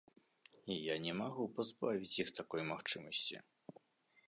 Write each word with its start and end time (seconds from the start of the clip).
І 0.75 0.77
я 0.85 0.95
не 1.03 1.13
магу 1.19 1.45
пазбавіць 1.59 2.17
іх 2.25 2.33
такой 2.41 2.67
магчымасці. 2.73 3.35